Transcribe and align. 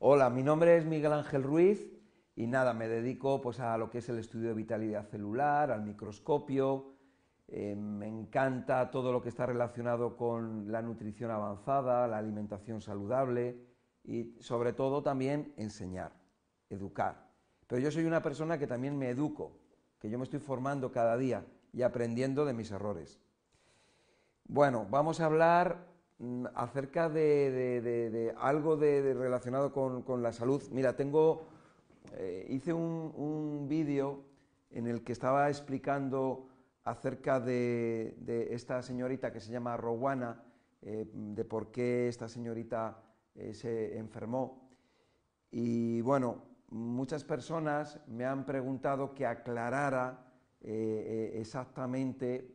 Hola, 0.00 0.30
mi 0.30 0.44
nombre 0.44 0.76
es 0.76 0.86
Miguel 0.86 1.12
Ángel 1.12 1.42
Ruiz 1.42 1.90
y 2.36 2.46
nada, 2.46 2.72
me 2.72 2.86
dedico 2.86 3.40
pues, 3.40 3.58
a 3.58 3.76
lo 3.76 3.90
que 3.90 3.98
es 3.98 4.08
el 4.08 4.20
estudio 4.20 4.50
de 4.50 4.54
vitalidad 4.54 5.08
celular, 5.08 5.72
al 5.72 5.82
microscopio. 5.82 6.92
Eh, 7.48 7.74
me 7.74 8.06
encanta 8.06 8.92
todo 8.92 9.10
lo 9.10 9.20
que 9.20 9.28
está 9.28 9.46
relacionado 9.46 10.16
con 10.16 10.70
la 10.70 10.82
nutrición 10.82 11.32
avanzada, 11.32 12.06
la 12.06 12.18
alimentación 12.18 12.80
saludable 12.80 13.60
y 14.04 14.36
sobre 14.38 14.72
todo 14.72 15.02
también 15.02 15.52
enseñar, 15.56 16.12
educar. 16.70 17.32
Pero 17.66 17.82
yo 17.82 17.90
soy 17.90 18.04
una 18.04 18.22
persona 18.22 18.56
que 18.56 18.68
también 18.68 18.96
me 18.96 19.08
educo, 19.08 19.58
que 19.98 20.08
yo 20.08 20.16
me 20.16 20.24
estoy 20.24 20.38
formando 20.38 20.92
cada 20.92 21.16
día 21.16 21.44
y 21.72 21.82
aprendiendo 21.82 22.44
de 22.44 22.52
mis 22.52 22.70
errores. 22.70 23.18
Bueno, 24.44 24.86
vamos 24.88 25.18
a 25.18 25.24
hablar 25.24 25.88
acerca 26.54 27.08
de, 27.08 28.34
algo 28.38 28.76
relacionado 28.76 29.72
con, 29.72 30.22
la 30.22 30.32
salud. 30.32 30.62
Mira, 30.72 30.96
tengo, 30.96 31.46
eh, 32.14 32.46
hice 32.48 32.72
un, 32.72 33.66
vídeo 33.68 34.24
en 34.70 34.86
el 34.86 35.04
que 35.04 35.12
estaba 35.12 35.48
explicando 35.48 36.48
acerca 36.84 37.38
de, 37.38 38.48
esta 38.50 38.82
señorita 38.82 39.32
que 39.32 39.40
se 39.40 39.52
llama 39.52 39.76
Rowana, 39.76 40.42
eh, 40.82 41.06
de 41.12 41.44
por 41.44 41.70
qué 41.70 42.08
esta 42.08 42.28
señorita 42.28 43.00
eh, 43.34 43.54
se 43.54 43.96
enfermó. 43.96 44.68
Y 45.50 46.00
bueno, 46.00 46.42
muchas 46.70 47.24
personas 47.24 48.00
me 48.08 48.24
han 48.24 48.44
preguntado 48.44 49.14
que 49.14 49.26
aclarara 49.26 50.24
exactamente 50.60 52.52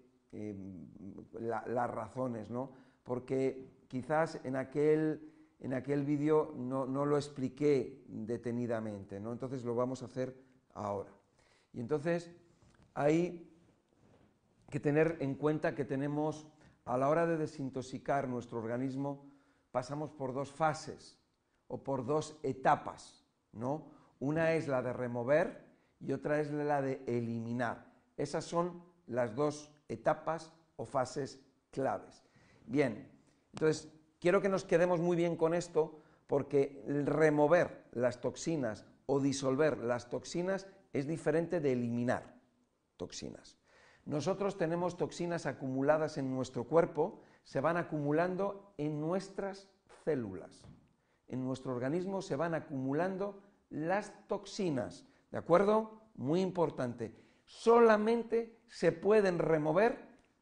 las 1.39 1.89
razones, 1.89 2.49
¿no? 2.49 2.82
Porque 3.03 3.69
quizás 3.87 4.39
en 4.43 4.55
aquel, 4.55 5.31
en 5.59 5.73
aquel 5.73 6.03
vídeo 6.03 6.53
no, 6.55 6.85
lo 6.85 7.17
expliqué 7.17 8.03
detenidamente, 8.07 9.19
¿no? 9.19 9.31
Entonces 9.31 9.63
lo 9.63 9.75
vamos 9.75 10.01
a 10.01 10.05
hacer 10.05 10.35
ahora. 10.73 11.11
Y 11.73 11.79
entonces 11.79 12.31
hay 12.93 13.49
que 14.69 14.79
tener 14.79 15.17
en 15.19 15.35
cuenta 15.35 15.75
que 15.75 15.85
tenemos, 15.85 16.47
a 16.85 16.97
la 16.97 17.09
hora 17.09 17.25
de 17.27 17.37
desintoxicar 17.37 18.27
nuestro 18.27 18.59
organismo, 18.59 19.25
pasamos 19.71 20.11
por 20.11 20.33
dos 20.33 20.51
fases 20.51 21.17
o 21.67 21.83
por 21.83 22.05
dos 22.05 22.37
etapas, 22.43 23.25
¿no? 23.51 23.85
Una 24.19 24.53
es 24.53 24.67
la 24.67 24.81
de 24.81 24.93
remover 24.93 25.65
y 25.99 26.13
otra 26.13 26.39
es 26.39 26.51
la 26.51 26.81
de 26.81 27.03
eliminar. 27.07 27.85
Esas 28.17 28.45
son 28.45 28.83
las 29.07 29.35
dos 29.35 29.71
etapas 29.87 30.51
o 30.75 30.85
fases 30.85 31.39
claves. 31.71 32.23
Bien, 32.65 33.09
entonces 33.53 33.89
quiero 34.19 34.41
que 34.41 34.49
nos 34.49 34.63
quedemos 34.63 34.99
muy 34.99 35.15
bien 35.15 35.35
con 35.35 35.53
esto 35.53 35.99
porque 36.27 36.83
remover 37.05 37.85
las 37.91 38.21
toxinas 38.21 38.85
o 39.05 39.19
disolver 39.19 39.77
las 39.77 40.09
toxinas 40.09 40.67
es 40.93 41.07
diferente 41.07 41.59
de 41.59 41.73
eliminar 41.73 42.35
toxinas. 42.97 43.57
Nosotros 44.05 44.57
tenemos 44.57 44.97
toxinas 44.97 45.45
acumuladas 45.45 46.17
en 46.17 46.33
nuestro 46.33 46.65
cuerpo, 46.65 47.21
se 47.43 47.59
van 47.59 47.77
acumulando 47.77 48.73
en 48.77 48.99
nuestras 48.99 49.69
células. 50.03 50.63
En 51.27 51.43
nuestro 51.43 51.73
organismo 51.73 52.21
se 52.21 52.35
van 52.35 52.53
acumulando 52.53 53.41
las 53.69 54.13
toxinas, 54.27 55.05
¿de 55.31 55.37
acuerdo? 55.37 56.01
Muy 56.15 56.41
importante 56.41 57.23
solamente 57.45 58.59
se 58.67 58.91
pueden 58.91 59.39
remover 59.39 59.97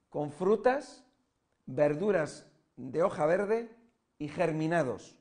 con 0.10 0.32
frutas, 0.32 1.06
verduras 1.66 2.48
de 2.76 3.04
hoja 3.04 3.26
verde 3.26 3.76
y 4.18 4.28
germinados. 4.28 5.16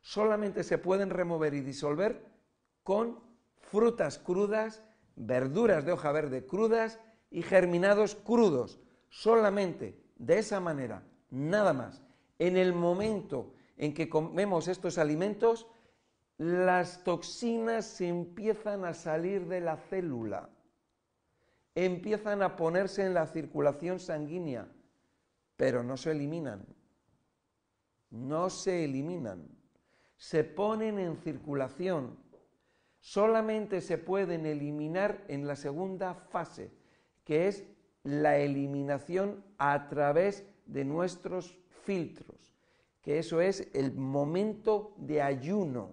Solamente 0.00 0.62
se 0.64 0.78
pueden 0.78 1.10
remover 1.10 1.54
y 1.54 1.60
disolver 1.60 2.24
con 2.82 3.20
frutas 3.56 4.18
crudas, 4.18 4.82
verduras 5.16 5.84
de 5.84 5.92
hoja 5.92 6.12
verde 6.12 6.44
crudas 6.46 7.00
y 7.30 7.42
germinados 7.42 8.14
crudos. 8.14 8.78
Solamente 9.08 9.98
de 10.16 10.38
esa 10.38 10.60
manera, 10.60 11.02
nada 11.30 11.72
más. 11.72 12.02
En 12.38 12.56
el 12.56 12.72
momento 12.72 13.54
en 13.76 13.94
que 13.94 14.08
comemos 14.08 14.68
estos 14.68 14.98
alimentos, 14.98 15.66
las 16.36 17.04
toxinas 17.04 17.86
se 17.86 18.08
empiezan 18.08 18.84
a 18.84 18.92
salir 18.92 19.46
de 19.46 19.60
la 19.60 19.76
célula 19.76 20.50
empiezan 21.74 22.42
a 22.42 22.56
ponerse 22.56 23.04
en 23.04 23.14
la 23.14 23.26
circulación 23.26 23.98
sanguínea, 23.98 24.68
pero 25.56 25.82
no 25.82 25.96
se 25.96 26.12
eliminan. 26.12 26.64
No 28.10 28.50
se 28.50 28.84
eliminan. 28.84 29.48
Se 30.16 30.44
ponen 30.44 30.98
en 30.98 31.16
circulación. 31.16 32.16
Solamente 33.00 33.80
se 33.80 33.98
pueden 33.98 34.46
eliminar 34.46 35.24
en 35.28 35.46
la 35.46 35.56
segunda 35.56 36.14
fase, 36.14 36.72
que 37.24 37.48
es 37.48 37.64
la 38.02 38.38
eliminación 38.38 39.44
a 39.58 39.88
través 39.88 40.46
de 40.66 40.84
nuestros 40.84 41.58
filtros, 41.82 42.54
que 43.02 43.18
eso 43.18 43.40
es 43.40 43.68
el 43.74 43.92
momento 43.92 44.94
de 44.96 45.20
ayuno. 45.20 45.92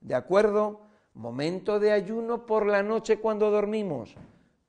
¿De 0.00 0.14
acuerdo? 0.14 0.88
Momento 1.12 1.80
de 1.80 1.92
ayuno 1.92 2.46
por 2.46 2.66
la 2.66 2.82
noche 2.82 3.18
cuando 3.18 3.50
dormimos 3.50 4.16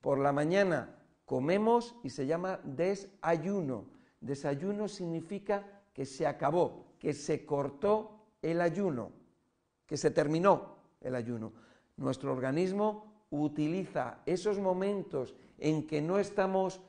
por 0.02 0.20
la 0.20 0.32
mañana 0.32 0.96
comemos 1.26 1.96
y 2.04 2.10
se 2.10 2.26
llama 2.26 2.60
desayuno. 2.64 3.86
Desayuno 4.22 4.88
significa 4.88 5.84
que 5.94 6.06
se 6.06 6.28
acabó, 6.28 6.94
que 7.00 7.14
se 7.14 7.46
cortó 7.46 8.26
el 8.42 8.62
ayuno, 8.62 9.12
que 9.86 9.98
se 9.98 10.12
terminó 10.12 10.78
el 11.02 11.16
ayuno. 11.16 11.54
Nuestro 11.98 12.32
organismo 12.32 13.26
utiliza 13.32 14.20
esos 14.26 14.60
momentos 14.60 15.36
en 15.58 15.86
que 15.86 16.02
no 16.02 16.20
estamos 16.20 16.82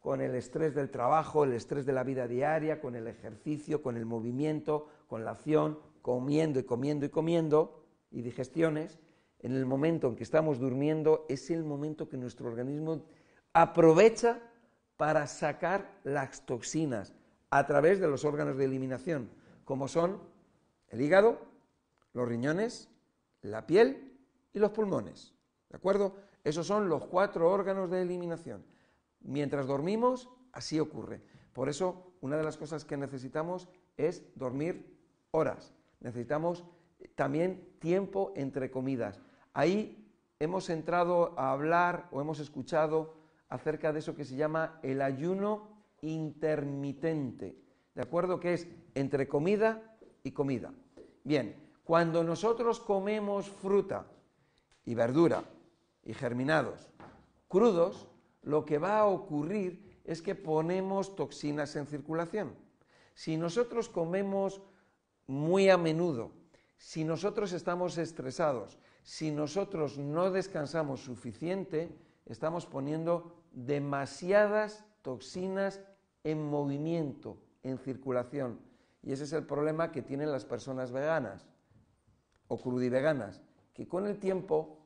con 0.00 0.20
el 0.22 0.34
estrés 0.34 0.74
del 0.74 0.90
trabajo, 0.90 1.44
el 1.44 1.52
estrés 1.52 1.84
de 1.84 1.92
la 1.92 2.04
vida 2.04 2.26
diaria, 2.26 2.80
con 2.80 2.94
el 2.96 3.06
ejercicio, 3.06 3.82
con 3.82 3.96
el 3.96 4.06
movimiento, 4.06 4.88
con 5.06 5.24
la 5.24 5.32
acción, 5.32 5.78
comiendo 6.00 6.58
y 6.58 6.64
comiendo 6.64 7.04
y 7.04 7.10
comiendo, 7.10 7.84
y 8.10 8.22
digestiones, 8.22 8.98
en 9.40 9.52
el 9.52 9.66
momento 9.66 10.08
en 10.08 10.16
que 10.16 10.22
estamos 10.22 10.58
durmiendo, 10.58 11.26
es 11.28 11.50
el 11.50 11.64
momento 11.64 12.08
que 12.08 12.16
nuestro 12.16 12.48
organismo 12.48 13.04
aprovecha 13.52 14.40
para 15.00 15.26
sacar 15.26 15.98
las 16.04 16.44
toxinas 16.44 17.14
a 17.48 17.66
través 17.66 18.00
de 18.00 18.06
los 18.06 18.26
órganos 18.26 18.58
de 18.58 18.66
eliminación, 18.66 19.30
como 19.64 19.88
son 19.88 20.20
el 20.88 21.00
hígado, 21.00 21.40
los 22.12 22.28
riñones, 22.28 22.90
la 23.40 23.66
piel 23.66 24.20
y 24.52 24.58
los 24.58 24.72
pulmones. 24.72 25.32
¿De 25.70 25.78
acuerdo? 25.78 26.16
Esos 26.44 26.66
son 26.66 26.90
los 26.90 27.06
cuatro 27.06 27.50
órganos 27.50 27.90
de 27.90 28.02
eliminación. 28.02 28.62
Mientras 29.22 29.66
dormimos, 29.66 30.28
así 30.52 30.78
ocurre. 30.78 31.22
Por 31.54 31.70
eso, 31.70 32.12
una 32.20 32.36
de 32.36 32.44
las 32.44 32.58
cosas 32.58 32.84
que 32.84 32.98
necesitamos 32.98 33.70
es 33.96 34.22
dormir 34.34 34.98
horas. 35.30 35.72
Necesitamos 36.00 36.62
también 37.14 37.74
tiempo 37.78 38.34
entre 38.36 38.70
comidas. 38.70 39.18
Ahí 39.54 40.12
hemos 40.40 40.68
entrado 40.68 41.32
a 41.38 41.52
hablar 41.52 42.06
o 42.12 42.20
hemos 42.20 42.38
escuchado 42.38 43.19
acerca 43.50 43.92
de 43.92 43.98
eso 43.98 44.16
que 44.16 44.24
se 44.24 44.36
llama 44.36 44.80
el 44.82 45.02
ayuno 45.02 45.68
intermitente, 46.00 47.56
¿de 47.94 48.02
acuerdo? 48.02 48.40
Que 48.40 48.54
es 48.54 48.66
entre 48.94 49.28
comida 49.28 49.96
y 50.22 50.30
comida. 50.30 50.72
Bien, 51.24 51.54
cuando 51.84 52.24
nosotros 52.24 52.80
comemos 52.80 53.48
fruta 53.48 54.06
y 54.84 54.94
verdura 54.94 55.44
y 56.04 56.14
germinados 56.14 56.88
crudos, 57.48 58.06
lo 58.42 58.64
que 58.64 58.78
va 58.78 59.00
a 59.00 59.06
ocurrir 59.06 60.00
es 60.04 60.22
que 60.22 60.34
ponemos 60.34 61.16
toxinas 61.16 61.74
en 61.76 61.86
circulación. 61.86 62.54
Si 63.14 63.36
nosotros 63.36 63.88
comemos 63.88 64.62
muy 65.26 65.68
a 65.68 65.76
menudo, 65.76 66.30
si 66.78 67.04
nosotros 67.04 67.52
estamos 67.52 67.98
estresados, 67.98 68.78
si 69.02 69.30
nosotros 69.30 69.98
no 69.98 70.30
descansamos 70.30 71.00
suficiente, 71.00 71.98
estamos 72.24 72.66
poniendo 72.66 73.39
demasiadas 73.52 74.84
toxinas 75.02 75.80
en 76.24 76.42
movimiento, 76.42 77.38
en 77.62 77.78
circulación. 77.78 78.60
Y 79.02 79.12
ese 79.12 79.24
es 79.24 79.32
el 79.32 79.46
problema 79.46 79.92
que 79.92 80.02
tienen 80.02 80.30
las 80.30 80.44
personas 80.44 80.92
veganas 80.92 81.46
o 82.48 82.60
crudiveganas, 82.60 83.42
que 83.74 83.88
con 83.88 84.06
el 84.06 84.18
tiempo 84.18 84.84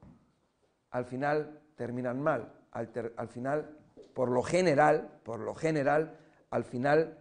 al 0.91 1.05
final 1.05 1.61
terminan 1.75 2.21
mal. 2.21 2.53
Al, 2.71 2.91
al 3.17 3.29
final, 3.29 3.79
por 4.15 4.31
lo 4.31 4.43
general, 4.43 5.21
por 5.25 5.41
lo 5.41 5.55
general, 5.55 6.17
al 6.51 6.65
final 6.65 7.19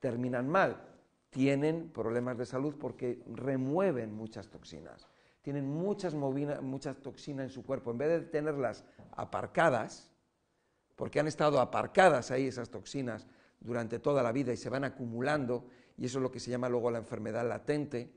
terminan 0.00 0.48
mal. 0.48 0.80
Tienen 1.30 1.90
problemas 1.90 2.38
de 2.38 2.46
salud 2.46 2.76
porque 2.78 3.24
remueven 3.26 4.14
muchas 4.14 4.48
toxinas 4.48 5.08
tienen 5.44 5.68
muchas 5.68 6.96
toxinas 7.02 7.44
en 7.44 7.50
su 7.50 7.66
cuerpo, 7.66 7.90
en 7.90 7.98
vez 7.98 8.08
de 8.08 8.20
tenerlas 8.22 8.82
aparcadas, 9.12 10.10
porque 10.96 11.20
han 11.20 11.26
estado 11.26 11.60
aparcadas 11.60 12.30
ahí 12.30 12.46
esas 12.46 12.70
toxinas 12.70 13.26
durante 13.60 13.98
toda 13.98 14.22
la 14.22 14.32
vida 14.32 14.52
y 14.52 14.56
se 14.56 14.70
van 14.70 14.84
acumulando, 14.84 15.66
y 15.96 16.06
eso 16.06 16.18
es 16.18 16.22
lo 16.22 16.30
que 16.30 16.40
se 16.40 16.50
llama 16.50 16.68
luego 16.68 16.90
la 16.90 16.98
enfermedad 16.98 17.48
latente, 17.48 18.12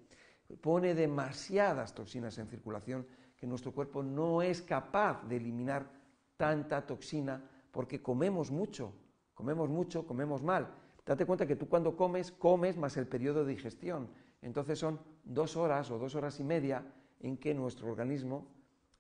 pone 0.61 0.93
demasiadas 0.95 1.93
toxinas 1.93 2.37
en 2.37 2.47
circulación 2.47 3.07
que 3.35 3.47
nuestro 3.47 3.71
cuerpo 3.71 4.01
no 4.03 4.41
es 4.41 4.61
capaz 4.61 5.23
de 5.27 5.37
eliminar 5.37 5.89
tanta 6.37 6.85
toxina 6.85 7.43
porque 7.71 8.01
comemos 8.01 8.51
mucho, 8.51 8.93
comemos 9.33 9.69
mucho, 9.69 10.05
comemos 10.05 10.41
mal. 10.41 10.73
Date 11.05 11.25
cuenta 11.25 11.45
que 11.45 11.55
tú 11.55 11.69
cuando 11.69 11.95
comes, 11.95 12.31
comes 12.31 12.77
más 12.77 12.97
el 12.97 13.07
periodo 13.07 13.45
de 13.45 13.53
digestión. 13.53 14.09
Entonces 14.41 14.79
son 14.79 14.99
dos 15.23 15.55
horas 15.55 15.89
o 15.91 15.97
dos 15.97 16.15
horas 16.15 16.39
y 16.39 16.43
media 16.43 16.83
en 17.19 17.37
que 17.37 17.53
nuestro 17.53 17.87
organismo 17.87 18.47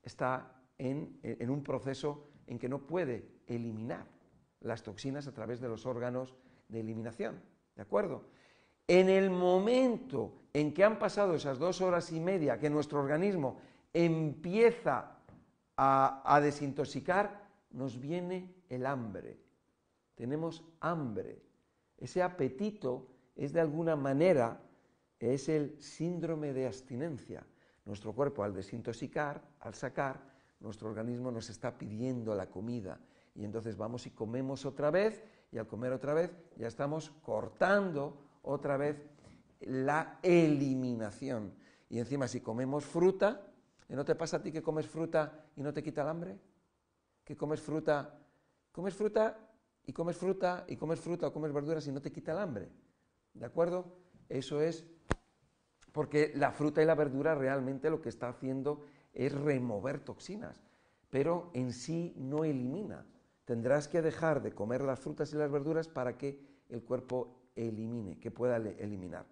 está 0.03 0.61
en, 0.77 1.19
en 1.23 1.49
un 1.49 1.63
proceso 1.63 2.29
en 2.47 2.57
que 2.57 2.69
no 2.69 2.79
puede 2.79 3.27
eliminar 3.47 4.05
las 4.61 4.83
toxinas 4.83 5.27
a 5.27 5.33
través 5.33 5.59
de 5.59 5.67
los 5.67 5.85
órganos 5.85 6.33
de 6.67 6.79
eliminación. 6.79 7.39
¿De 7.75 7.81
acuerdo? 7.81 8.23
En 8.87 9.09
el 9.09 9.29
momento 9.29 10.33
en 10.53 10.73
que 10.73 10.83
han 10.83 10.97
pasado 10.97 11.35
esas 11.35 11.59
dos 11.59 11.81
horas 11.81 12.11
y 12.11 12.19
media 12.19 12.57
que 12.57 12.69
nuestro 12.69 12.99
organismo 12.99 13.59
empieza 13.93 15.17
a, 15.75 16.39
desintoxicar, 16.41 17.47
nos 17.71 17.99
viene 17.99 18.55
el 18.69 18.85
hambre. 18.85 19.37
Tenemos 20.15 20.63
hambre. 20.79 21.43
Ese 21.97 22.23
apetito 22.23 23.07
es 23.35 23.53
de 23.53 23.61
alguna 23.61 23.95
manera, 23.95 24.59
es 25.19 25.49
el 25.49 25.79
síndrome 25.79 26.53
de 26.53 26.65
abstinencia. 26.65 27.45
Nuestro 27.85 28.13
cuerpo 28.13 28.43
al 28.43 28.53
desintoxicar, 28.53 29.41
al 29.59 29.75
sacar, 29.75 30.36
nuestro 30.59 30.89
organismo 30.89 31.31
nos 31.31 31.49
está 31.49 31.77
pidiendo 31.77 32.33
la 32.35 32.49
comida. 32.49 32.99
Y 33.35 33.45
entonces 33.45 33.77
vamos 33.77 34.07
y 34.07 34.11
comemos 34.11 34.65
otra 34.65 34.89
vez, 34.91 35.23
y 35.51 35.57
al 35.57 35.67
comer 35.67 35.93
otra 35.93 36.13
vez 36.13 36.35
ya 36.57 36.67
estamos 36.67 37.11
cortando 37.21 38.17
otra 38.41 38.77
vez 38.77 38.97
la 39.61 40.19
eliminación. 40.23 41.53
Y 41.89 41.99
encima 41.99 42.27
si 42.27 42.41
comemos 42.41 42.85
fruta, 42.85 43.47
¿no 43.89 44.03
te 44.03 44.15
pasa 44.15 44.37
a 44.37 44.41
ti 44.41 44.51
que 44.51 44.61
comes 44.61 44.87
fruta 44.87 45.45
y 45.55 45.61
no 45.61 45.73
te 45.73 45.83
quita 45.83 46.01
el 46.01 46.09
hambre? 46.09 46.39
Que 47.23 47.35
comes 47.35 47.61
fruta, 47.61 48.19
comes 48.71 48.93
fruta 48.93 49.37
y 49.85 49.93
comes 49.93 50.17
fruta 50.17 50.65
y 50.67 50.75
comes 50.75 50.99
fruta 50.99 51.27
o 51.27 51.33
comes 51.33 51.53
verduras 51.53 51.87
y 51.87 51.91
no 51.91 52.01
te 52.01 52.11
quita 52.11 52.33
el 52.33 52.39
hambre. 52.39 52.69
¿De 53.33 53.45
acuerdo? 53.45 53.85
Eso 54.27 54.61
es 54.61 54.85
porque 55.91 56.31
la 56.35 56.51
fruta 56.51 56.81
y 56.81 56.85
la 56.85 56.95
verdura 56.95 57.35
realmente 57.35 57.89
lo 57.89 58.01
que 58.01 58.09
está 58.09 58.29
haciendo 58.29 58.83
es 59.17 59.33
remover 59.33 59.99
toxinas, 59.99 60.55
pero 61.09 61.49
en 61.53 61.73
sí 61.73 62.13
no 62.17 62.43
elimina. 62.45 63.03
Tendrás 63.45 63.87
que 63.87 64.03
dejar 64.03 64.43
de 64.43 64.53
comer 64.53 64.81
las 64.81 64.99
frutas 64.99 65.33
y 65.33 65.37
las 65.37 65.51
verduras 65.51 65.87
para 65.87 66.17
que 66.17 66.39
el 66.69 66.83
cuerpo 66.83 67.51
elimine, 67.55 68.19
que 68.19 68.29
pueda 68.29 68.57
eliminar. 68.57 69.25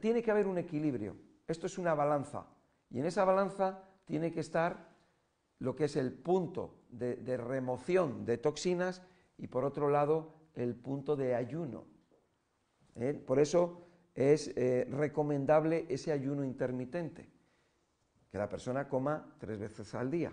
Tiene 0.00 0.22
que 0.22 0.30
haber 0.30 0.46
un 0.46 0.56
equilibrio. 0.56 1.16
Esto 1.46 1.66
es 1.66 1.76
una 1.76 1.94
balanza. 1.94 2.46
Y 2.88 3.00
en 3.00 3.06
esa 3.06 3.24
balanza 3.24 3.84
tiene 4.06 4.32
que 4.32 4.40
estar 4.40 4.88
lo 5.58 5.76
que 5.76 5.84
es 5.84 5.96
el 5.96 6.14
punto 6.14 6.76
de, 6.88 7.36
remoción 7.36 8.24
de 8.24 8.38
toxinas 8.38 9.02
y 9.36 9.48
por 9.48 9.64
otro 9.64 9.90
lado 9.90 10.32
el 10.54 10.74
punto 10.76 11.14
de 11.14 11.34
ayuno. 11.34 11.84
¿eh? 12.94 13.12
Por 13.12 13.38
eso 13.38 13.86
es 14.14 14.48
eh, 14.56 14.86
recomendable 14.90 15.84
ese 15.90 16.10
ayuno 16.10 16.42
intermitente, 16.42 17.28
que 18.30 18.38
la 18.38 18.48
persona 18.48 18.88
coma 18.88 19.34
tres 19.38 19.58
veces 19.58 19.94
al 19.94 20.10
día, 20.10 20.32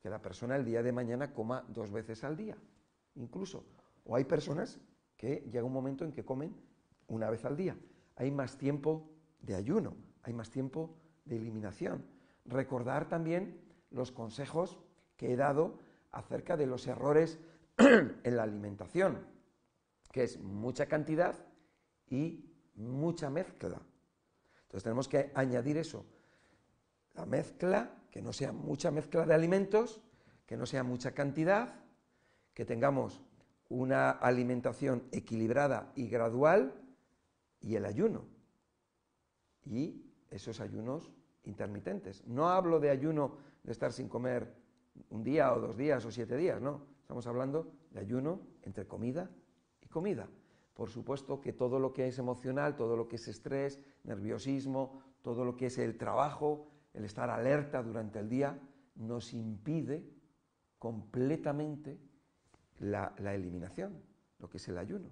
que 0.00 0.08
la 0.08 0.22
persona 0.22 0.56
el 0.56 0.64
día 0.64 0.82
de 0.82 0.92
mañana 0.92 1.32
coma 1.32 1.64
dos 1.68 1.90
veces 1.90 2.22
al 2.24 2.36
día, 2.36 2.56
incluso. 3.16 3.64
O 4.04 4.16
hay 4.16 4.24
personas 4.24 4.80
que 5.16 5.48
llega 5.50 5.64
un 5.64 5.72
momento 5.72 6.04
en 6.04 6.12
que 6.12 6.24
comen 6.24 6.54
una 7.08 7.30
vez 7.30 7.44
al 7.44 7.56
día. 7.56 7.76
Hay 8.16 8.30
más 8.30 8.56
tiempo 8.58 9.10
de 9.40 9.54
ayuno, 9.54 9.94
hay 10.22 10.32
más 10.32 10.50
tiempo 10.50 10.96
de 11.24 11.36
eliminación. 11.36 12.04
Recordar 12.44 13.08
también 13.08 13.60
los 13.90 14.12
consejos 14.12 14.78
que 15.16 15.32
he 15.32 15.36
dado 15.36 15.78
acerca 16.10 16.56
de 16.56 16.66
los 16.66 16.86
errores 16.86 17.38
en 17.78 18.36
la 18.36 18.42
alimentación, 18.42 19.26
que 20.10 20.24
es 20.24 20.40
mucha 20.40 20.86
cantidad 20.86 21.36
y 22.08 22.44
mucha 22.74 23.30
mezcla. 23.30 23.80
Entonces 24.62 24.82
tenemos 24.82 25.08
que 25.08 25.30
añadir 25.34 25.76
eso. 25.76 26.04
La 27.14 27.26
mezcla, 27.26 28.02
que 28.10 28.22
no 28.22 28.32
sea 28.32 28.52
mucha 28.52 28.90
mezcla 28.90 29.26
de 29.26 29.34
alimentos, 29.34 30.00
que 30.46 30.56
no 30.56 30.66
sea 30.66 30.82
mucha 30.82 31.12
cantidad, 31.12 31.74
que 32.54 32.64
tengamos 32.64 33.22
una 33.68 34.10
alimentación 34.10 35.04
equilibrada 35.12 35.92
y 35.94 36.08
gradual 36.08 36.74
y 37.60 37.76
el 37.76 37.86
ayuno. 37.86 38.24
Y 39.64 40.04
esos 40.30 40.60
ayunos 40.60 41.12
intermitentes. 41.44 42.26
No 42.26 42.48
hablo 42.48 42.80
de 42.80 42.90
ayuno 42.90 43.38
de 43.62 43.72
estar 43.72 43.92
sin 43.92 44.08
comer 44.08 44.54
un 45.10 45.22
día 45.22 45.52
o 45.54 45.60
dos 45.60 45.76
días 45.76 46.04
o 46.04 46.10
siete 46.10 46.36
días, 46.36 46.60
no. 46.60 46.82
Estamos 47.00 47.26
hablando 47.26 47.72
de 47.90 48.00
ayuno 48.00 48.40
entre 48.62 48.86
comida 48.86 49.30
y 49.80 49.88
comida. 49.88 50.28
Por 50.74 50.90
supuesto 50.90 51.40
que 51.40 51.52
todo 51.52 51.78
lo 51.78 51.92
que 51.92 52.08
es 52.08 52.18
emocional, 52.18 52.76
todo 52.76 52.96
lo 52.96 53.08
que 53.08 53.16
es 53.16 53.28
estrés, 53.28 53.80
nerviosismo, 54.04 55.02
todo 55.22 55.44
lo 55.44 55.56
que 55.56 55.66
es 55.66 55.78
el 55.78 55.96
trabajo, 55.98 56.66
el 56.94 57.04
estar 57.04 57.30
alerta 57.30 57.82
durante 57.82 58.18
el 58.18 58.28
día, 58.28 58.58
nos 58.96 59.32
impide 59.32 60.04
completamente 60.78 61.98
la, 62.80 63.14
eliminación, 63.18 64.02
lo 64.38 64.48
que 64.50 64.58
es 64.58 64.68
el 64.68 64.78
ayuno. 64.78 65.08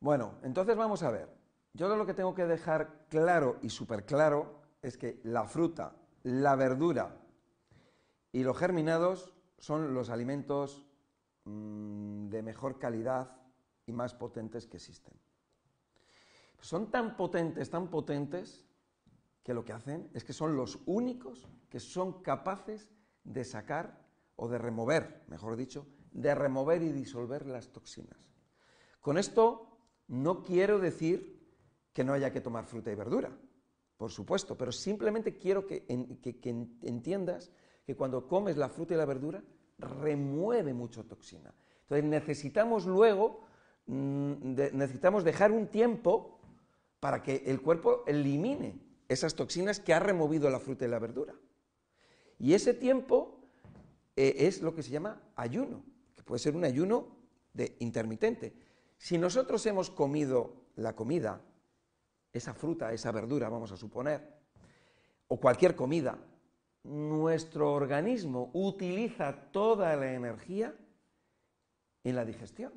Bueno, 0.00 0.38
entonces 0.42 0.76
vamos 0.76 1.02
a 1.02 1.10
ver. 1.10 1.28
Yo 1.72 1.94
lo 1.94 2.06
que 2.06 2.14
tengo 2.14 2.34
que 2.34 2.46
dejar 2.46 3.06
claro 3.08 3.58
y 3.62 3.70
súper 3.70 4.04
claro 4.04 4.62
es 4.80 4.96
que 4.96 5.20
la 5.24 5.44
fruta, 5.44 5.96
la 6.22 6.56
verdura 6.56 7.16
y 8.32 8.44
los 8.44 8.56
germinados 8.56 9.34
son 9.58 9.94
los 9.94 10.10
alimentos 10.10 10.86
mm, 11.44 12.28
de 12.28 12.42
mejor 12.42 12.78
calidad 12.78 13.36
y 13.86 13.92
más 13.92 14.14
potentes 14.14 14.66
que 14.66 14.76
existen. 14.76 15.14
Son 16.60 16.90
tan 16.90 17.16
potentes, 17.16 17.70
tan 17.70 17.88
potentes, 17.88 18.65
que 19.46 19.54
lo 19.54 19.64
que 19.64 19.72
hacen 19.72 20.10
es 20.12 20.24
que 20.24 20.32
son 20.32 20.56
los 20.56 20.80
únicos 20.86 21.46
que 21.70 21.78
son 21.78 22.20
capaces 22.20 22.90
de 23.22 23.44
sacar 23.44 24.04
o 24.34 24.48
de 24.48 24.58
remover, 24.58 25.22
mejor 25.28 25.54
dicho, 25.54 25.86
de 26.10 26.34
remover 26.34 26.82
y 26.82 26.90
disolver 26.90 27.46
las 27.46 27.68
toxinas. 27.68 28.34
Con 29.00 29.18
esto 29.18 29.78
no 30.08 30.42
quiero 30.42 30.80
decir 30.80 31.48
que 31.92 32.02
no 32.02 32.12
haya 32.12 32.32
que 32.32 32.40
tomar 32.40 32.64
fruta 32.64 32.90
y 32.90 32.96
verdura, 32.96 33.38
por 33.96 34.10
supuesto, 34.10 34.58
pero 34.58 34.72
simplemente 34.72 35.36
quiero 35.36 35.64
que, 35.64 35.86
entiendas 36.82 37.52
que 37.84 37.94
cuando 37.94 38.26
comes 38.26 38.56
la 38.56 38.68
fruta 38.68 38.94
y 38.94 38.96
la 38.96 39.06
verdura 39.06 39.44
remueve 39.78 40.74
mucho 40.74 41.04
toxina. 41.04 41.54
Entonces 41.82 42.04
necesitamos 42.04 42.84
luego, 42.84 43.46
mm, 43.86 44.56
necesitamos 44.72 45.22
dejar 45.22 45.52
un 45.52 45.68
tiempo 45.68 46.40
para 46.98 47.22
que 47.22 47.44
el 47.46 47.62
cuerpo 47.62 48.02
elimine 48.08 48.85
esas 49.08 49.34
toxinas 49.34 49.80
que 49.80 49.94
ha 49.94 49.98
removido 49.98 50.50
la 50.50 50.60
fruta 50.60 50.84
y 50.84 50.88
la 50.88 50.98
verdura. 50.98 51.34
Y 52.38 52.54
ese 52.54 52.74
tiempo 52.74 53.40
eh, 54.16 54.34
es 54.38 54.62
lo 54.62 54.74
que 54.74 54.82
se 54.82 54.90
llama 54.90 55.20
ayuno 55.36 55.82
puede 56.26 56.40
ser 56.40 56.54
un 56.54 56.64
ayuno 56.64 57.06
de 57.54 57.76
intermitente. 57.78 58.52
Si 58.98 59.16
nosotros 59.16 59.64
hemos 59.64 59.90
comido 59.90 60.66
la 60.74 60.94
comida, 60.94 61.40
esa 62.32 62.52
fruta, 62.52 62.92
esa 62.92 63.12
verdura, 63.12 63.48
vamos 63.48 63.72
a 63.72 63.76
suponer, 63.76 64.36
o 65.28 65.40
cualquier 65.40 65.74
comida, 65.74 66.18
nuestro 66.82 67.72
organismo 67.72 68.50
utiliza 68.52 69.50
toda 69.50 69.96
la 69.96 70.12
energía 70.12 70.74
en 72.04 72.16
la 72.16 72.24
digestión, 72.24 72.72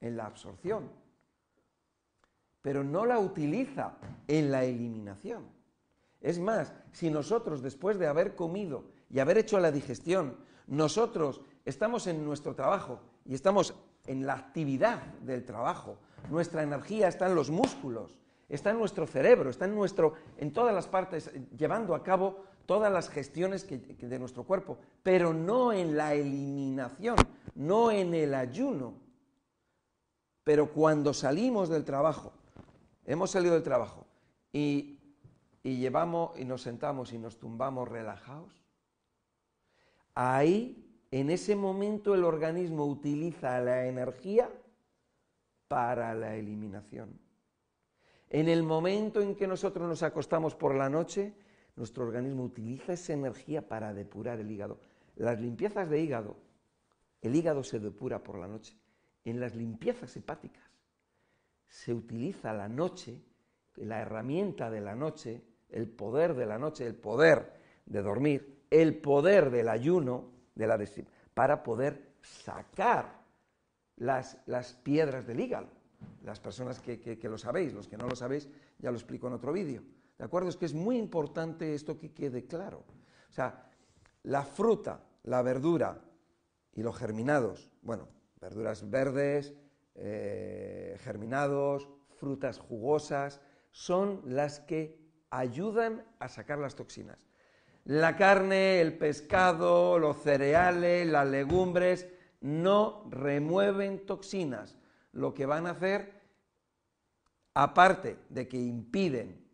en 0.00 0.16
la 0.16 0.26
absorción, 0.26 0.90
pero 2.68 2.84
no 2.84 3.06
la 3.06 3.18
utiliza 3.18 3.94
en 4.26 4.50
la 4.50 4.62
eliminación. 4.62 5.42
Es 6.20 6.38
más, 6.38 6.74
si 6.92 7.08
nosotros 7.08 7.62
después 7.62 7.98
de 7.98 8.06
haber 8.06 8.34
comido 8.34 8.84
y 9.08 9.20
haber 9.20 9.38
hecho 9.38 9.58
la 9.58 9.72
digestión, 9.72 10.36
nosotros 10.66 11.40
estamos 11.64 12.06
en 12.08 12.22
nuestro 12.22 12.54
trabajo 12.54 13.00
y 13.24 13.32
estamos 13.32 13.72
en 14.04 14.26
la 14.26 14.34
actividad 14.34 15.02
del 15.22 15.46
trabajo. 15.46 15.96
Nuestra 16.28 16.62
energía 16.62 17.08
está 17.08 17.26
en 17.26 17.36
los 17.36 17.48
músculos, 17.48 18.14
está 18.50 18.68
en 18.68 18.78
nuestro 18.78 19.06
cerebro, 19.06 19.48
está 19.48 19.64
en, 19.64 19.74
nuestro, 19.74 20.12
en 20.36 20.52
todas 20.52 20.74
las 20.74 20.88
partes, 20.88 21.30
llevando 21.56 21.94
a 21.94 22.02
cabo 22.02 22.44
todas 22.66 22.92
las 22.92 23.08
gestiones 23.08 23.66
de 23.66 24.18
nuestro 24.18 24.44
cuerpo, 24.44 24.76
pero 25.02 25.32
no 25.32 25.72
en 25.72 25.96
la 25.96 26.12
eliminación, 26.12 27.16
no 27.54 27.90
en 27.90 28.12
el 28.12 28.34
ayuno. 28.34 28.92
Pero 30.44 30.70
cuando 30.70 31.14
salimos 31.14 31.70
del 31.70 31.86
trabajo, 31.86 32.34
hemos 33.08 33.30
salido 33.30 33.54
del 33.54 33.62
trabajo 33.62 34.06
y, 34.52 35.00
y 35.62 35.78
llevamos 35.78 36.38
y 36.38 36.44
nos 36.44 36.62
sentamos 36.62 37.12
y 37.14 37.18
nos 37.18 37.38
tumbamos 37.38 37.88
relajados, 37.88 38.52
ahí 40.14 40.84
en 41.10 41.30
ese 41.30 41.56
momento 41.56 42.14
el 42.14 42.22
organismo 42.22 42.84
utiliza 42.84 43.60
la 43.60 43.86
energía 43.86 44.50
para 45.68 46.14
la 46.14 46.36
eliminación. 46.36 47.18
En 48.28 48.46
el 48.46 48.62
momento 48.62 49.22
en 49.22 49.34
que 49.34 49.46
nosotros 49.46 49.88
nos 49.88 50.02
acostamos 50.02 50.54
por 50.54 50.74
la 50.74 50.90
noche, 50.90 51.32
nuestro 51.76 52.04
organismo 52.04 52.44
utiliza 52.44 52.92
esa 52.92 53.14
energía 53.14 53.66
para 53.66 53.94
depurar 53.94 54.38
el 54.38 54.50
hígado. 54.50 54.80
Las 55.16 55.40
limpiezas 55.40 55.88
de 55.88 56.02
hígado, 56.02 56.36
el 57.22 57.34
hígado 57.34 57.64
se 57.64 57.80
depura 57.80 58.22
por 58.22 58.38
la 58.38 58.48
noche. 58.48 58.76
En 59.24 59.40
las 59.40 59.54
limpiezas 59.54 60.14
hepáticas 60.14 60.67
se 61.68 61.92
utiliza 61.92 62.52
la 62.52 62.68
noche, 62.68 63.22
la 63.76 64.00
herramienta 64.00 64.70
de 64.70 64.80
la 64.80 64.94
noche, 64.94 65.42
el 65.68 65.88
poder 65.88 66.34
de 66.34 66.46
la 66.46 66.58
noche, 66.58 66.86
el 66.86 66.94
poder 66.94 67.52
de 67.86 68.02
dormir, 68.02 68.64
el 68.70 68.98
poder 69.00 69.50
del 69.50 69.68
ayuno, 69.68 70.32
de 70.54 70.66
la 70.66 70.78
para 71.34 71.62
poder 71.62 72.14
sacar 72.20 73.22
las, 73.96 74.38
las 74.46 74.74
piedras 74.74 75.26
del 75.26 75.40
hígado 75.40 75.78
las 76.22 76.40
personas 76.40 76.80
que, 76.80 77.18
lo 77.24 77.38
sabéis, 77.38 77.72
los 77.72 77.88
que 77.88 77.96
no 77.96 78.06
lo 78.06 78.16
sabéis, 78.16 78.48
ya 78.78 78.90
lo 78.90 78.96
explico 78.96 79.26
en 79.28 79.34
otro 79.34 79.52
vídeo. 79.52 79.82
¿De 80.18 80.24
acuerdo? 80.24 80.48
Es 80.48 80.56
que 80.56 80.66
es 80.66 80.74
muy 80.74 80.96
importante 80.96 81.74
esto 81.74 81.98
que 81.98 82.12
quede 82.12 82.46
claro. 82.46 82.84
O 83.28 83.32
sea, 83.32 83.70
la 84.24 84.42
fruta, 84.42 85.00
la 85.24 85.42
verdura 85.42 86.00
y 86.74 86.82
los 86.82 86.96
germinados, 86.96 87.70
bueno, 87.82 88.08
verduras 88.40 88.88
verdes, 88.88 89.54
eh, 90.00 90.96
germinados, 91.00 91.88
frutas 92.18 92.58
jugosas, 92.58 93.40
son 93.70 94.22
las 94.24 94.60
que 94.60 94.98
ayudan 95.30 96.04
a 96.18 96.28
sacar 96.28 96.58
las 96.58 96.74
toxinas. 96.74 97.28
La 97.84 98.16
carne, 98.16 98.80
el 98.80 98.98
pescado, 98.98 99.98
los 99.98 100.18
cereales, 100.22 101.06
las 101.06 101.26
legumbres 101.28 102.06
no 102.40 103.08
remueven 103.10 104.04
toxinas 104.06 104.76
lo 105.12 105.34
que 105.34 105.46
van 105.46 105.66
a 105.66 105.70
hacer, 105.70 106.12
aparte 107.54 108.18
de 108.28 108.46
que 108.46 108.58
impiden, 108.58 109.44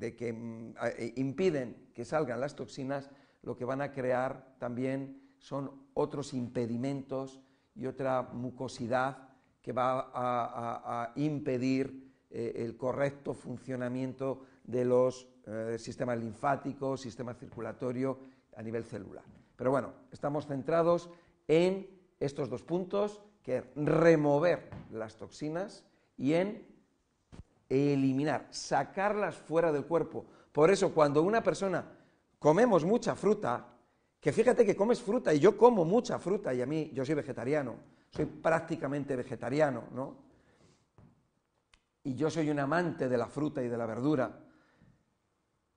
eh, 0.00 1.12
impiden 1.16 1.90
que 1.94 2.04
salgan 2.04 2.40
las 2.40 2.54
toxinas, 2.54 3.10
lo 3.42 3.56
que 3.56 3.64
van 3.64 3.80
a 3.80 3.92
crear 3.92 4.54
también 4.58 5.34
son 5.38 5.88
otros 5.94 6.34
impedimentos 6.34 7.40
y 7.74 7.86
otra 7.86 8.22
mucosidad 8.22 9.29
que 9.62 9.72
va 9.72 10.10
a, 10.14 11.12
impedir 11.16 12.12
eh, 12.30 12.52
el 12.56 12.76
correcto 12.76 13.34
funcionamiento 13.34 14.42
de 14.64 14.84
los 14.84 15.28
eh, 15.46 15.76
sistemas 15.78 16.18
linfáticos, 16.18 17.00
sistema 17.00 17.34
circulatorio 17.34 18.18
a 18.56 18.62
nivel 18.62 18.84
celular. 18.84 19.24
Pero 19.56 19.70
bueno, 19.70 19.92
estamos 20.10 20.46
centrados 20.46 21.10
en 21.48 21.88
estos 22.18 22.48
dos 22.48 22.62
puntos 22.62 23.20
que 23.42 23.64
remover 23.74 24.70
las 24.92 25.16
toxinas 25.16 25.84
y 26.16 26.34
en 26.34 26.66
eliminar, 27.68 28.46
sacarlas 28.50 29.36
fuera 29.36 29.72
del 29.72 29.84
cuerpo. 29.84 30.24
Por 30.52 30.70
eso 30.70 30.92
cuando 30.92 31.22
una 31.22 31.42
persona 31.42 31.84
comemos 32.38 32.84
mucha 32.84 33.14
fruta, 33.14 33.66
que 34.20 34.32
fíjate 34.32 34.66
que 34.66 34.76
comes 34.76 35.00
fruta 35.00 35.32
y 35.32 35.38
yo 35.38 35.56
como 35.56 35.84
mucha 35.84 36.18
fruta 36.18 36.52
y 36.52 36.60
a 36.60 36.66
mí 36.66 36.90
yo 36.92 37.04
soy 37.04 37.14
vegetariano, 37.14 37.76
soy 38.10 38.26
prácticamente 38.26 39.16
vegetariano, 39.16 39.84
¿no? 39.92 40.16
Y 42.02 42.14
yo 42.14 42.30
soy 42.30 42.50
un 42.50 42.58
amante 42.58 43.08
de 43.08 43.16
la 43.16 43.26
fruta 43.26 43.62
y 43.62 43.68
de 43.68 43.76
la 43.76 43.86
verdura. 43.86 44.40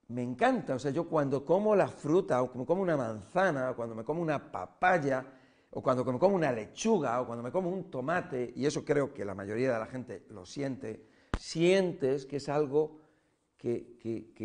Me 0.07 0.23
encanta, 0.23 0.75
o 0.75 0.79
sea, 0.79 0.91
yo 0.91 1.07
cuando 1.07 1.45
como 1.45 1.75
la 1.75 1.87
fruta 1.87 2.41
o 2.41 2.51
como 2.51 2.81
una 2.81 2.97
manzana, 2.97 3.71
o 3.71 3.75
cuando 3.75 3.95
me 3.95 4.03
como 4.03 4.21
una 4.21 4.51
papaya, 4.51 5.25
o 5.71 5.81
cuando 5.81 6.05
me 6.05 6.19
como 6.19 6.35
una 6.35 6.51
lechuga, 6.51 7.21
o 7.21 7.25
cuando 7.25 7.43
me 7.43 7.51
como 7.51 7.69
un 7.69 7.89
tomate, 7.89 8.53
y 8.55 8.65
eso 8.65 8.85
creo 8.85 9.13
que 9.13 9.25
la 9.25 9.33
mayoría 9.33 9.73
de 9.73 9.79
la 9.79 9.85
gente 9.85 10.25
lo 10.29 10.45
siente, 10.45 11.07
sientes 11.37 12.25
que 12.25 12.37
es 12.37 12.49
algo 12.49 12.99
que, 13.57 13.97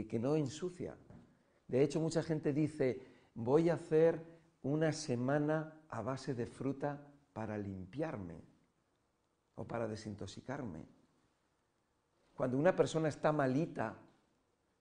que, 0.08 0.18
no 0.18 0.36
ensucia. 0.36 0.96
De 1.66 1.82
hecho, 1.82 2.00
mucha 2.00 2.22
gente 2.22 2.52
dice, 2.52 3.00
voy 3.34 3.68
a 3.68 3.74
hacer 3.74 4.24
una 4.62 4.92
semana 4.92 5.74
a 5.88 6.02
base 6.02 6.34
de 6.34 6.46
fruta 6.46 7.07
para 7.38 7.56
limpiarme 7.56 8.42
o 9.54 9.64
para 9.64 9.86
desintoxicarme. 9.86 10.82
Cuando 12.34 12.58
una 12.58 12.74
persona 12.74 13.08
está 13.08 13.30
malita, 13.30 13.94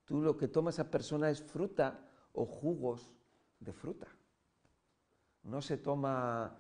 tú 0.05 0.21
lo 0.21 0.35
que 0.35 0.47
toma 0.47 0.71
esa 0.71 0.89
persona 0.89 1.29
es 1.29 1.43
fruta 1.43 2.09
o 2.33 2.45
jugos 2.45 3.13
de 3.59 3.73
fruta 3.73 4.07
no 5.47 5.61
se 5.61 5.77
toma, 5.77 6.55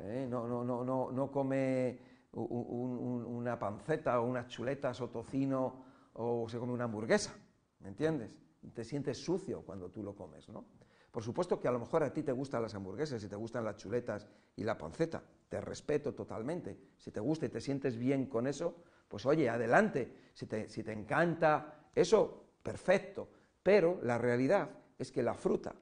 eh, 0.00 0.26
no, 0.28 0.46
no, 0.46 0.64
no, 0.64 1.10
no, 1.10 1.30
come 1.30 1.98
una 2.32 3.58
panceta 3.58 4.20
o 4.20 4.24
unas 4.24 4.46
chuletas 4.48 5.00
o 5.00 5.08
tocino 5.08 5.84
o 6.14 6.48
se 6.48 6.58
come 6.58 6.72
una 6.72 6.84
hamburguesa, 6.84 7.34
¿me 7.80 7.88
entiendes? 7.88 8.30
Te 8.74 8.84
sientes 8.84 9.18
sucio 9.18 9.62
cuando 9.62 9.90
tú 9.90 10.02
lo 10.02 10.14
comes, 10.14 10.48
¿no? 10.48 10.64
Por 11.10 11.22
supuesto 11.22 11.58
que 11.58 11.66
a 11.68 11.72
lo 11.72 11.78
mejor 11.78 12.02
a 12.02 12.12
ti 12.12 12.22
te 12.22 12.32
gustan 12.32 12.62
las 12.62 12.74
hamburguesas 12.74 13.22
y 13.24 13.28
te 13.28 13.36
gustan 13.36 13.64
las 13.64 13.76
chuletas 13.76 14.28
y 14.56 14.62
la 14.62 14.76
panceta, 14.76 15.22
te 15.48 15.60
respeto 15.60 16.14
totalmente. 16.14 16.78
Si 16.98 17.10
te 17.10 17.20
gusta 17.20 17.46
y 17.46 17.48
te 17.48 17.60
sientes 17.60 17.96
bien 17.96 18.26
con 18.26 18.46
eso, 18.46 18.82
pues 19.08 19.24
oye, 19.26 19.48
adelante. 19.48 20.30
Si 20.34 20.46
te, 20.46 20.68
si 20.68 20.82
te 20.82 20.92
encanta 20.92 21.90
eso, 21.94 22.44
perfecto. 22.62 23.28
Pero 23.62 23.98
la 24.02 24.18
realidad 24.18 24.70
es 24.98 25.10
que 25.10 25.22
la 25.22 25.34
fruta, 25.34 25.74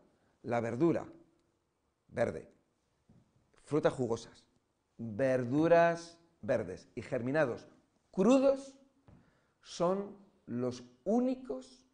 la 0.42 0.60
verdura, 0.60 1.06
verde. 2.08 2.48
Frutas 3.64 3.92
jugosas, 3.92 4.44
verduras 4.96 6.18
verdes 6.40 6.88
y 6.94 7.02
germinados 7.02 7.66
crudos 8.16 8.74
son 9.60 10.16
los 10.46 10.84
únicos 11.04 11.84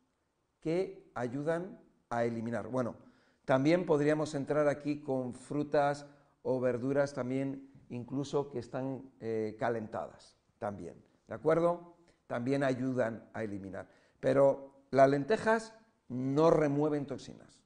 que 0.61 1.11
ayudan 1.15 1.81
a 2.11 2.25
eliminar. 2.25 2.69
Bueno, 2.69 2.95
también 3.45 3.85
podríamos 3.85 4.35
entrar 4.35 4.69
aquí 4.69 5.01
con 5.01 5.35
frutas 5.35 6.07
o 6.43 6.61
verduras 6.61 7.15
también 7.15 7.71
incluso 7.89 8.51
que 8.51 8.59
están 8.59 9.11
eh, 9.21 9.57
calentadas 9.59 10.37
también, 10.59 10.95
¿de 11.29 11.35
acuerdo? 11.35 11.97
También 12.27 12.65
ayudan 12.65 13.29
a 13.35 13.43
eliminar. 13.43 13.89
Pero 14.21 14.85
las 14.91 15.09
lentejas 15.09 15.75
no 16.09 16.51
remueven 16.51 17.07
toxinas. 17.07 17.63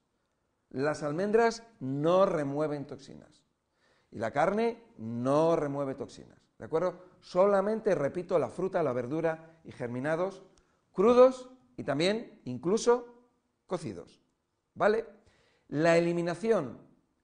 Las 0.71 1.02
almendras 1.02 1.62
no 1.80 2.26
remueven 2.26 2.87
toxinas. 2.87 3.42
Y 4.11 4.18
la 4.18 4.30
carne 4.30 4.83
no 4.99 5.56
remueve 5.56 5.95
toxinas. 5.95 6.38
¿De 6.59 6.64
acuerdo? 6.64 6.99
Solamente, 7.21 7.95
repito, 7.95 8.38
la 8.38 8.49
fruta, 8.49 8.83
la 8.83 8.92
verdura 8.92 9.61
y 9.64 9.73
germinados 9.73 10.42
crudos 10.92 11.50
y 11.76 11.85
también 11.85 12.40
incluso 12.45 13.26
cocidos. 13.66 14.21
¿Vale? 14.75 15.04
La 15.68 15.99
eliminación, 15.99 16.78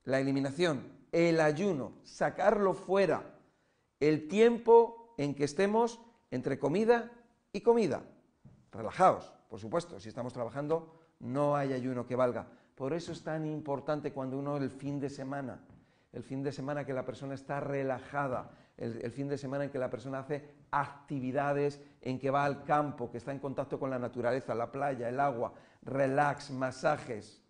la 0.04 0.20
eliminación, 0.20 1.01
el 1.12 1.40
ayuno, 1.40 1.92
sacarlo 2.02 2.74
fuera, 2.74 3.38
el 4.00 4.26
tiempo 4.26 5.14
en 5.18 5.34
que 5.34 5.44
estemos 5.44 6.00
entre 6.30 6.58
comida 6.58 7.12
y 7.52 7.60
comida. 7.60 8.02
Relajaos, 8.72 9.32
por 9.48 9.60
supuesto, 9.60 10.00
si 10.00 10.08
estamos 10.08 10.32
trabajando 10.32 11.02
no 11.22 11.56
hay 11.56 11.72
ayuno 11.72 12.06
que 12.06 12.16
valga. 12.16 12.46
Por 12.74 12.92
eso 12.92 13.12
es 13.12 13.22
tan 13.22 13.46
importante 13.46 14.12
cuando 14.12 14.38
uno 14.38 14.56
el 14.56 14.70
fin 14.70 14.98
de 15.00 15.08
semana, 15.08 15.60
el 16.12 16.22
fin 16.22 16.42
de 16.42 16.52
semana 16.52 16.84
que 16.84 16.92
la 16.92 17.04
persona 17.04 17.34
está 17.34 17.60
relajada, 17.60 18.50
el, 18.76 19.12
fin 19.12 19.28
de 19.28 19.38
semana 19.38 19.64
en 19.64 19.70
que 19.70 19.78
la 19.78 19.90
persona 19.90 20.20
hace 20.20 20.42
actividades, 20.70 21.80
en 22.00 22.18
que 22.18 22.30
va 22.30 22.44
al 22.44 22.64
campo, 22.64 23.10
que 23.10 23.18
está 23.18 23.30
en 23.30 23.38
contacto 23.38 23.78
con 23.78 23.90
la 23.90 23.98
naturaleza, 23.98 24.54
la 24.54 24.72
playa, 24.72 25.08
el 25.08 25.20
agua, 25.20 25.52
relax, 25.82 26.50
masajes. 26.50 27.40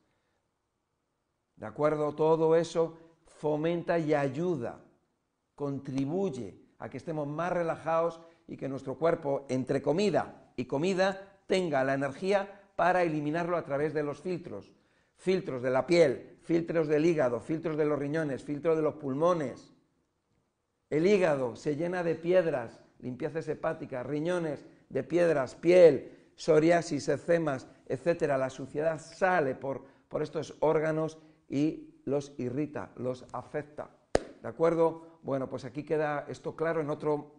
¿De 1.56 1.64
acuerdo? 1.64 2.14
Todo 2.14 2.56
eso 2.56 2.98
fomenta 3.42 3.98
y 3.98 4.14
ayuda, 4.14 4.84
contribuye 5.56 6.54
a 6.78 6.88
que 6.88 6.98
estemos 6.98 7.26
más 7.26 7.52
relajados 7.52 8.20
y 8.46 8.56
que 8.56 8.68
nuestro 8.68 8.94
cuerpo, 8.94 9.46
entre 9.48 9.82
comida 9.82 10.52
y 10.54 10.66
comida, 10.66 11.40
tenga 11.48 11.82
la 11.82 11.94
energía 11.94 12.62
para 12.76 13.02
eliminarlo 13.02 13.56
a 13.56 13.64
través 13.64 13.94
de 13.94 14.04
los 14.04 14.20
filtros 14.20 14.72
filtros 15.16 15.60
de 15.60 15.70
la 15.70 15.86
piel, 15.88 16.38
filtros 16.42 16.86
del 16.86 17.04
hígado, 17.04 17.40
filtros 17.40 17.76
de 17.76 17.84
los 17.84 17.98
riñones, 17.98 18.44
filtros 18.44 18.76
de 18.76 18.82
los 18.82 18.94
pulmones. 18.94 19.72
El 20.88 21.04
hígado 21.06 21.56
se 21.56 21.74
llena 21.74 22.04
de 22.04 22.14
piedras, 22.14 22.80
limpiezas 23.00 23.48
hepáticas, 23.48 24.06
riñones 24.06 24.64
de 24.88 25.02
piedras, 25.02 25.56
piel, 25.56 26.30
psoriasis, 26.36 27.08
eczemas, 27.08 27.66
etcétera. 27.86 28.38
La 28.38 28.50
suciedad 28.50 29.00
sale 29.00 29.56
por, 29.56 29.84
por 30.08 30.22
estos 30.22 30.56
órganos 30.60 31.18
y 31.48 31.91
los 32.04 32.32
irrita, 32.38 32.90
los 32.96 33.26
afecta. 33.32 33.90
¿De 34.42 34.48
acuerdo? 34.48 35.18
Bueno, 35.22 35.48
pues 35.48 35.64
aquí 35.64 35.84
queda 35.84 36.26
esto 36.28 36.56
claro. 36.56 36.80
En 36.80 36.90
otro 36.90 37.32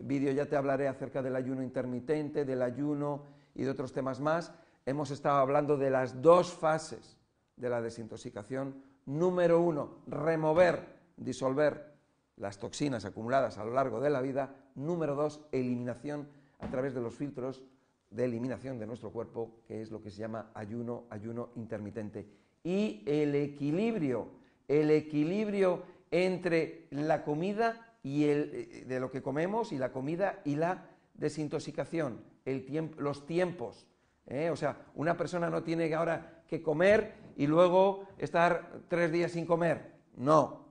vídeo 0.00 0.32
ya 0.32 0.46
te 0.46 0.56
hablaré 0.56 0.88
acerca 0.88 1.22
del 1.22 1.36
ayuno 1.36 1.62
intermitente, 1.62 2.44
del 2.44 2.62
ayuno 2.62 3.24
y 3.54 3.62
de 3.62 3.70
otros 3.70 3.92
temas 3.92 4.20
más. 4.20 4.52
Hemos 4.86 5.10
estado 5.10 5.38
hablando 5.38 5.76
de 5.76 5.90
las 5.90 6.20
dos 6.22 6.52
fases 6.52 7.18
de 7.56 7.68
la 7.68 7.80
desintoxicación. 7.80 8.82
Número 9.06 9.60
uno, 9.60 9.98
remover, 10.06 10.98
disolver 11.16 11.94
las 12.36 12.58
toxinas 12.58 13.04
acumuladas 13.04 13.58
a 13.58 13.64
lo 13.64 13.72
largo 13.72 14.00
de 14.00 14.10
la 14.10 14.20
vida. 14.20 14.54
Número 14.74 15.14
dos, 15.14 15.40
eliminación 15.52 16.28
a 16.58 16.68
través 16.68 16.94
de 16.94 17.00
los 17.00 17.14
filtros 17.14 17.62
de 18.10 18.24
eliminación 18.24 18.78
de 18.78 18.86
nuestro 18.86 19.10
cuerpo, 19.10 19.60
que 19.66 19.82
es 19.82 19.90
lo 19.90 20.00
que 20.00 20.10
se 20.10 20.18
llama 20.18 20.50
ayuno, 20.54 21.04
ayuno 21.10 21.50
intermitente. 21.56 22.26
Y 22.68 23.02
el 23.06 23.34
equilibrio, 23.34 24.28
el 24.68 24.90
equilibrio 24.90 25.84
entre 26.10 26.86
la 26.90 27.24
comida 27.24 27.96
y 28.02 28.24
el, 28.24 28.50
eh, 28.52 28.84
de 28.86 29.00
lo 29.00 29.10
que 29.10 29.22
comemos 29.22 29.72
y 29.72 29.78
la 29.78 29.90
comida 29.90 30.42
y 30.44 30.56
la 30.56 30.84
desintoxicación, 31.14 32.20
el 32.44 32.92
los 32.98 33.24
tiempos. 33.24 33.86
¿eh? 34.26 34.50
O 34.50 34.56
sea, 34.56 34.84
una 34.96 35.16
persona 35.16 35.48
no 35.48 35.62
tiene 35.62 35.94
ahora 35.94 36.42
que 36.46 36.60
comer 36.60 37.14
y 37.38 37.46
luego 37.46 38.06
estar 38.18 38.82
tres 38.88 39.12
días 39.12 39.32
sin 39.32 39.46
comer. 39.46 39.94
No. 40.14 40.66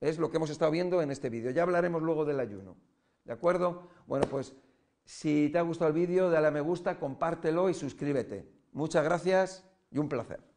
Es 0.00 0.16
lo 0.16 0.30
que 0.30 0.36
hemos 0.36 0.50
estado 0.50 0.70
viendo 0.70 1.02
en 1.02 1.10
este 1.10 1.28
vídeo. 1.28 1.50
Ya 1.50 1.64
hablaremos 1.64 2.02
luego 2.02 2.24
del 2.24 2.38
ayuno. 2.38 2.76
¿De 3.24 3.32
acuerdo? 3.32 3.88
Bueno, 4.06 4.28
pues 4.30 4.54
si 5.04 5.48
te 5.48 5.58
ha 5.58 5.62
gustado 5.62 5.88
el 5.88 5.94
vídeo, 5.94 6.30
dale 6.30 6.46
a 6.46 6.50
me 6.52 6.60
gusta, 6.60 7.00
compártelo 7.00 7.68
y 7.68 7.74
suscríbete. 7.74 8.48
Muchas 8.70 9.02
gracias 9.02 9.68
y 9.90 9.98
un 9.98 10.08
placer. 10.08 10.49